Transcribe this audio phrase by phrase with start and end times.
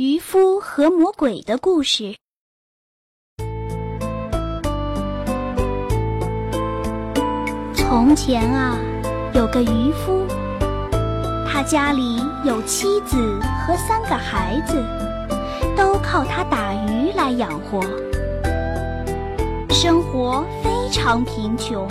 [0.00, 2.14] 渔夫和魔鬼的故事。
[7.74, 8.78] 从前啊，
[9.34, 10.24] 有个渔夫，
[11.48, 14.80] 他家里有妻子和三个孩子，
[15.76, 17.82] 都靠他打鱼来养活，
[19.68, 21.90] 生活非常贫穷。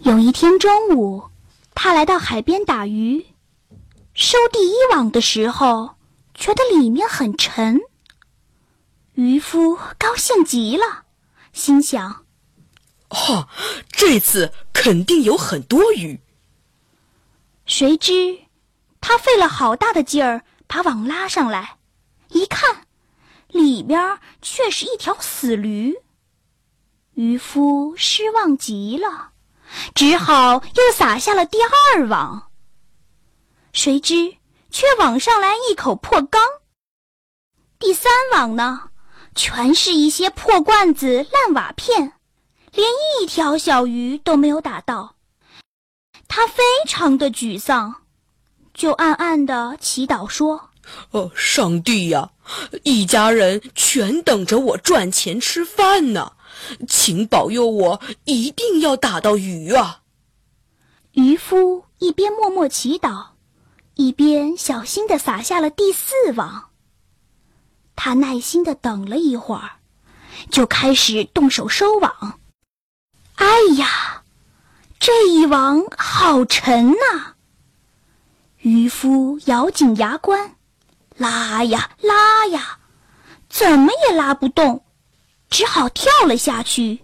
[0.00, 1.22] 有一天中午，
[1.74, 3.24] 他来到海边打鱼，
[4.16, 5.96] 收第一网的时候，
[6.34, 7.82] 觉得里面很沉。
[9.12, 11.04] 渔夫高兴极了，
[11.52, 12.24] 心想。
[13.10, 13.46] 哈，
[13.92, 16.18] 这次肯定有很多鱼。
[17.66, 18.38] 谁知，
[19.02, 21.76] 他费了好大的劲儿把网拉上来，
[22.30, 22.86] 一看，
[23.48, 25.94] 里边却是一条死驴。
[27.12, 29.32] 渔夫失望极了，
[29.94, 32.44] 只好又撒下了第二网。
[33.76, 34.36] 谁知，
[34.70, 36.40] 却网上来一口破缸。
[37.78, 38.88] 第三网呢，
[39.34, 42.14] 全是一些破罐子、烂瓦片。
[42.72, 42.88] 连
[43.20, 45.16] 一条小鱼都没有打到，
[46.26, 47.96] 他非常的沮丧，
[48.72, 50.70] 就暗暗的祈祷说
[51.12, 52.30] ：“哦，上帝呀，
[52.82, 56.32] 一家人全等着我赚钱吃饭呢，
[56.88, 60.00] 请保佑我一定要打到鱼啊！”
[61.12, 63.35] 渔夫一边默默祈祷，
[63.96, 66.68] 一边小心的撒下了第四网。
[67.96, 69.70] 他耐心的等了一会儿，
[70.50, 72.38] 就开始动手收网。
[73.36, 73.46] 哎
[73.78, 74.22] 呀，
[75.00, 77.36] 这一网好沉呐！
[78.58, 80.56] 渔夫咬紧牙关，
[81.16, 82.78] 拉呀拉呀，
[83.48, 84.84] 怎么也拉不动，
[85.48, 87.00] 只好跳了下去，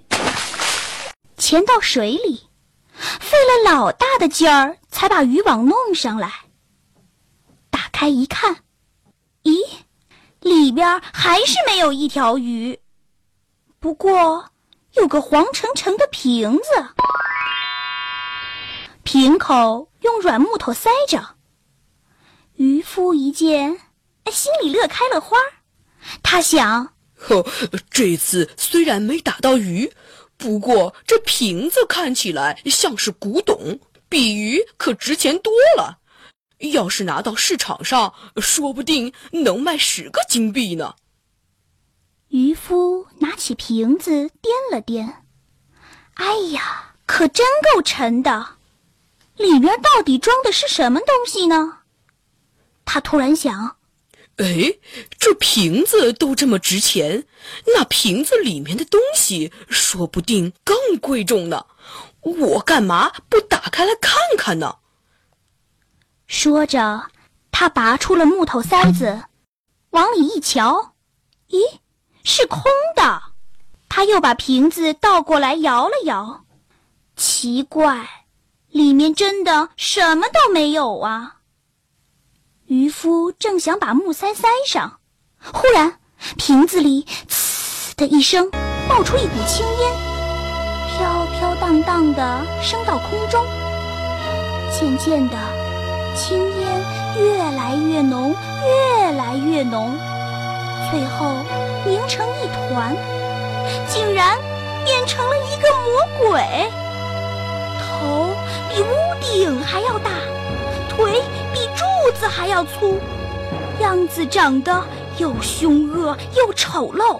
[1.38, 2.48] 潜到水里，
[2.92, 6.41] 费了老大的劲儿才把渔网弄上来。
[8.02, 8.64] 来一看，
[9.44, 9.54] 咦，
[10.40, 12.80] 里边还是没有一条鱼，
[13.78, 14.50] 不过。
[14.94, 16.64] 有个黄澄澄的瓶子，
[19.04, 21.36] 瓶口用软木头塞着。
[22.56, 23.78] 渔夫一见，
[24.32, 25.38] 心里乐开了花。
[26.24, 27.46] 他想：呵，
[27.88, 29.92] 这次虽然没打到鱼，
[30.36, 33.78] 不过这瓶子看起来像是古董，
[34.08, 36.00] 比鱼可值钱多了。
[36.70, 40.94] 要是拿到市场上，说不定能卖十个金币呢。
[42.28, 45.12] 渔夫拿起瓶子掂了掂，
[46.14, 48.56] 哎呀，可真够沉的！
[49.36, 51.78] 里面到底装的是什么东西呢？
[52.84, 53.76] 他突然想：
[54.36, 54.78] 哎，
[55.18, 57.26] 这瓶子都这么值钱，
[57.74, 61.66] 那瓶子里面的东西说不定更贵重呢。
[62.20, 64.76] 我干嘛不打开来看看呢？
[66.32, 67.10] 说着，
[67.50, 69.22] 他拔出了木头塞子，
[69.90, 70.94] 往里一瞧，
[71.50, 71.58] 咦？
[72.24, 72.62] 是空
[72.96, 73.22] 的，
[73.86, 76.44] 他又把瓶子倒过来摇了摇，
[77.16, 78.08] 奇怪，
[78.68, 81.36] 里面真的什么都没有啊！
[82.64, 85.00] 渔夫正想把木塞塞上，
[85.52, 86.00] 忽然
[86.38, 88.50] 瓶子里“呲”的一声
[88.88, 89.92] 冒出一股青烟，
[90.96, 93.44] 飘飘荡荡的升到空中，
[94.72, 95.36] 渐渐的，
[96.14, 96.80] 青烟
[97.18, 98.34] 越来越浓，
[98.64, 99.96] 越来越浓，
[100.90, 101.36] 最后。
[101.84, 102.96] 凝成一团，
[103.88, 104.38] 竟然
[104.84, 106.70] 变成了一个魔鬼。
[107.80, 108.30] 头
[108.70, 108.86] 比屋
[109.20, 110.10] 顶还要大，
[110.88, 111.20] 腿
[111.52, 111.84] 比柱
[112.16, 113.00] 子还要粗，
[113.80, 114.80] 样子长得
[115.18, 117.18] 又凶恶又丑陋。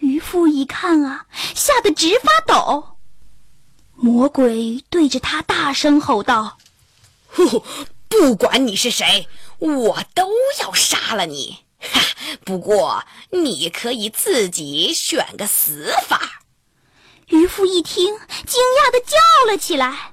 [0.00, 2.82] 渔夫一看啊，吓得直发抖。
[3.94, 6.56] 魔鬼对着他大声吼道
[8.08, 9.28] ：“不管你是谁，
[9.58, 10.30] 我都
[10.60, 12.00] 要杀了你！”哈，
[12.44, 16.42] 不过你可以自己选个死法。
[17.28, 18.06] 渔夫一听，
[18.46, 20.12] 惊讶的叫了起来：“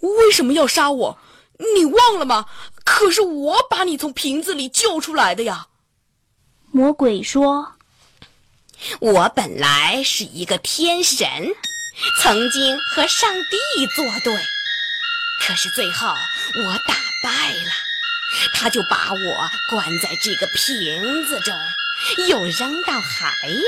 [0.00, 1.18] 为什么要杀我？
[1.74, 2.46] 你忘了吗？
[2.84, 5.68] 可是我把你从瓶子里救出来的呀！”
[6.72, 7.74] 魔鬼说
[8.98, 11.54] ：“我本来是一个天神，
[12.22, 14.34] 曾经和上帝作对，
[15.46, 16.08] 可是最后
[16.64, 17.72] 我打败了。”
[18.54, 21.54] 他就把我关在这个瓶子中，
[22.28, 23.62] 又扔到海里。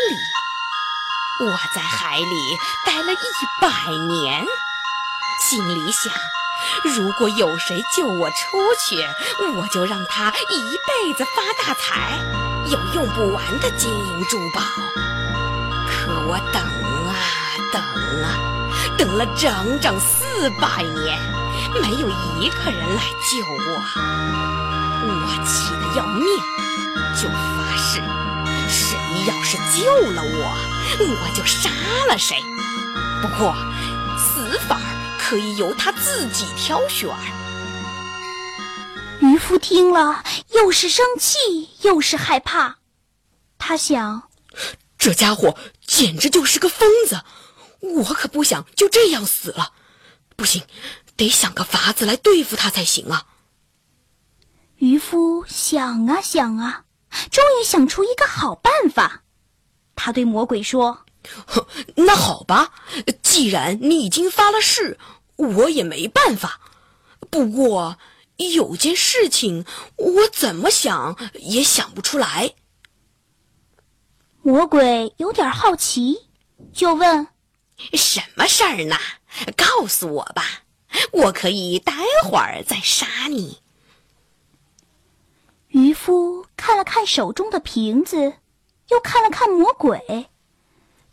[1.40, 3.16] 我在海里待了一
[3.60, 4.46] 百年，
[5.50, 6.14] 心里想：
[6.96, 8.36] 如果有谁救我出
[8.88, 8.96] 去，
[9.54, 12.18] 我就让他一辈子发大财，
[12.70, 14.62] 有用不完的金银珠宝。
[15.90, 17.14] 可我等啊
[17.70, 17.82] 等
[18.22, 18.63] 啊，
[18.96, 21.18] 等了整整四百年，
[21.82, 22.08] 没有
[22.40, 23.82] 一个人来救我。
[25.06, 25.10] 我
[25.44, 26.26] 气得要命，
[27.20, 28.00] 就发誓，
[28.68, 28.96] 谁
[29.26, 30.38] 要是救了我，
[31.00, 31.70] 我就杀
[32.08, 32.36] 了谁。
[33.20, 33.54] 不过，
[34.18, 34.80] 死法
[35.18, 37.08] 可以由他自己挑选。
[39.20, 42.76] 渔夫听了，又是生气，又是害怕。
[43.58, 44.24] 他想，
[44.98, 45.56] 这家伙
[45.86, 47.22] 简直就是个疯子，
[47.96, 49.72] 我可不想就这样死了。
[50.36, 50.62] 不行，
[51.16, 53.26] 得想个法子来对付他才行啊！
[54.76, 56.84] 渔夫想啊想啊，
[57.30, 59.22] 终于想出一个好办法。
[59.94, 61.04] 他对魔鬼说
[61.96, 62.72] ：“那好吧，
[63.22, 64.98] 既然你已经发了誓，
[65.36, 66.60] 我也没办法。
[67.30, 67.98] 不过……”
[68.36, 69.64] 有件事情，
[69.94, 72.52] 我怎么想也想不出来。
[74.42, 76.16] 魔鬼有点好奇，
[76.72, 77.28] 就问
[77.92, 78.96] ：“什么事儿呢？
[79.56, 80.62] 告诉我吧，
[81.12, 81.92] 我可以待
[82.24, 83.60] 会儿再杀你。”
[85.68, 88.34] 渔夫看了看手中的瓶子，
[88.88, 90.28] 又看了看魔鬼，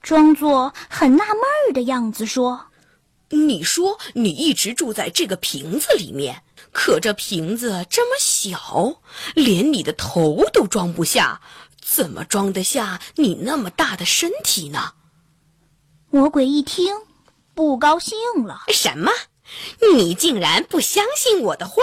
[0.02, 2.68] 装作很纳闷儿的样子说
[3.30, 9.02] ：“你说你一直住在这个瓶子里面。”可这瓶子这么小，
[9.34, 11.42] 连你的头都装不下，
[11.82, 14.94] 怎么装得下你那么大的身体呢？
[16.14, 16.94] 魔鬼一听，
[17.56, 18.64] 不高兴了。
[18.68, 19.10] 什么？
[19.96, 21.82] 你竟然不相信我的话？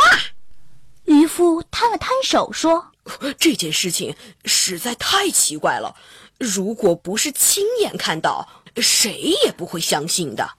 [1.07, 2.93] 渔夫摊了摊手说
[3.41, 4.15] ：“这件事情
[4.45, 5.97] 实在太奇怪了，
[6.39, 8.47] 如果不是亲眼看到，
[8.77, 10.51] 谁也不会相信的。”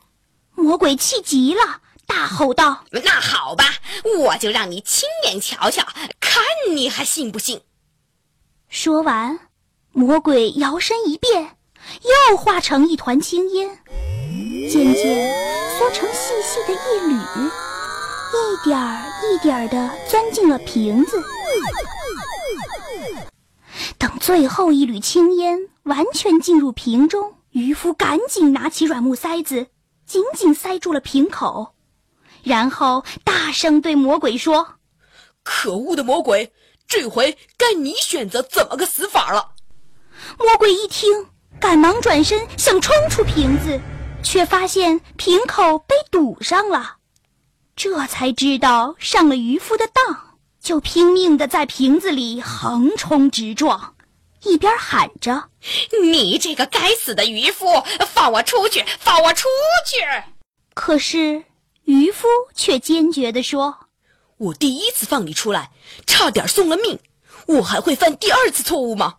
[0.56, 1.81] 魔鬼气急了。
[2.07, 3.66] 大吼道：“那好吧，
[4.18, 5.88] 我就让你亲眼瞧瞧，
[6.19, 6.44] 看
[6.74, 7.62] 你还信不信。”
[8.68, 9.39] 说完，
[9.92, 11.57] 魔鬼摇身一变，
[12.29, 13.67] 又化成一团青烟，
[14.71, 15.35] 渐渐
[15.79, 21.19] 缩成细细的一缕，一点儿一点儿的钻进了瓶子。
[23.97, 29.65] 等最后一缕青烟完全进入瓶中，渔夫赶紧拿起软木塞子，
[30.05, 31.73] 紧紧塞住了瓶口。
[32.43, 34.75] 然后大声对魔鬼说
[35.41, 36.53] ：“可恶的魔鬼，
[36.87, 39.53] 这回该你选择怎么个死法了。”
[40.37, 41.25] 魔鬼一听，
[41.59, 43.79] 赶忙转身想冲出瓶子，
[44.23, 46.97] 却发现瓶口被堵上了。
[47.75, 53.95] 这才知道上了渔夫的当，就拼命的在瓶子里横冲直撞，
[54.44, 55.50] 一边喊着
[56.01, 57.65] ：“你这个该死的渔夫，
[58.07, 58.83] 放我出去！
[59.00, 59.47] 放我出
[59.85, 59.97] 去！”
[60.73, 61.44] 可是。
[61.85, 63.75] 渔夫却坚决地说
[64.38, 65.71] ：“我第一次放你出来，
[66.06, 67.00] 差点送了命，
[67.47, 69.15] 我还会犯第二次错误吗？”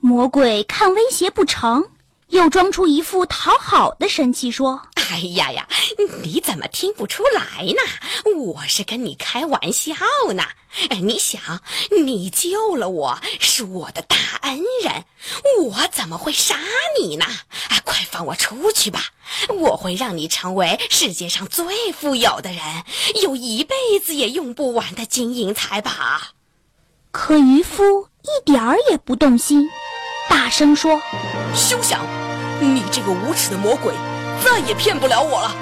[0.00, 1.88] 魔鬼看威胁不成，
[2.28, 5.68] 又装出一副讨好的神气说：“哎呀呀，
[6.22, 8.32] 你怎么听不出来呢？
[8.36, 9.94] 我是跟你开玩笑
[10.34, 10.44] 呢。
[11.00, 11.60] 你想，
[11.90, 15.04] 你救了我，是我的大恩人，
[15.64, 16.56] 我怎么会杀
[17.00, 17.26] 你呢？
[17.84, 19.00] 快放我出去吧！
[19.48, 22.60] 我会让你成为世界上最富有的人，
[23.22, 25.90] 有一辈子也用不完的金银财宝。
[27.10, 29.68] 可渔夫一点儿也不动心，
[30.28, 31.00] 大声说
[31.54, 32.00] ：“休想！
[32.60, 33.94] 你这个无耻的魔鬼，
[34.44, 35.54] 再也骗不了我了！”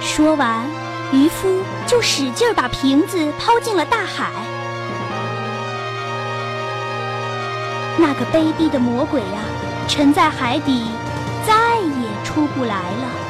[0.00, 0.66] 说完，
[1.12, 4.30] 渔夫就使劲把瓶子抛进了大海。
[7.96, 9.40] 那个卑鄙的魔鬼呀，
[9.88, 10.86] 沉在海底，
[11.46, 13.27] 再也出不来了。